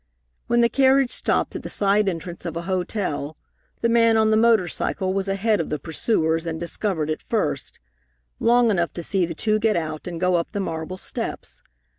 When 0.47 0.61
the 0.61 0.67
carriage 0.67 1.11
stopped 1.11 1.55
at 1.55 1.61
the 1.61 1.69
side 1.69 2.09
entrance 2.09 2.43
of 2.43 2.57
a 2.57 2.63
hotel 2.63 3.37
the 3.81 3.87
man 3.89 4.17
on 4.17 4.31
the 4.31 4.35
motor 4.35 4.67
cycle 4.67 5.13
was 5.13 5.27
ahead 5.27 5.61
of 5.61 5.69
the 5.69 5.77
pursuers 5.77 6.47
and 6.47 6.59
discovered 6.59 7.11
it 7.11 7.21
first, 7.21 7.77
long 8.39 8.71
enough 8.71 8.91
to 8.93 9.03
see 9.03 9.27
the 9.27 9.35
two 9.35 9.59
get 9.59 9.75
out 9.75 10.07
and 10.07 10.19
go 10.19 10.33
up 10.37 10.53
the 10.53 10.59
marble 10.59 10.97
steps. 10.97 11.61